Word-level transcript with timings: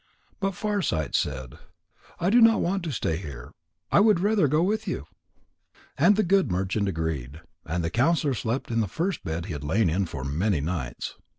But 0.39 0.55
Farsight 0.55 1.13
said: 1.13 1.59
"I 2.19 2.31
do 2.31 2.41
not 2.41 2.59
want 2.59 2.81
to 2.85 2.91
stay 2.91 3.17
here. 3.17 3.53
I 3.91 3.99
would 3.99 4.19
rather 4.19 4.47
go 4.47 4.63
with 4.63 4.87
you." 4.87 5.05
And 5.95 6.15
the 6.15 6.23
good 6.23 6.49
merchant 6.51 6.87
agreed. 6.87 7.41
And 7.67 7.83
the 7.83 7.91
counsellor 7.91 8.33
slept 8.33 8.71
in 8.71 8.79
the 8.79 8.87
first 8.87 9.23
bed 9.23 9.45
he 9.45 9.53
had 9.53 9.63
lain 9.63 9.91
in 9.91 10.07
for 10.07 10.23
many 10.23 10.59
nights. 10.59 11.17